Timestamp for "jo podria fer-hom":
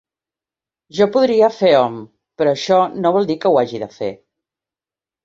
0.99-1.99